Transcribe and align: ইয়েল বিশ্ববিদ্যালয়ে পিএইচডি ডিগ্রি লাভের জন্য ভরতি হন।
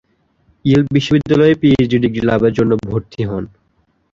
ইয়েল 0.65 0.83
বিশ্ববিদ্যালয়ে 0.95 1.53
পিএইচডি 1.61 1.97
ডিগ্রি 2.03 2.21
লাভের 2.29 2.53
জন্য 2.57 2.71
ভরতি 2.83 3.21
হন। 3.29 3.43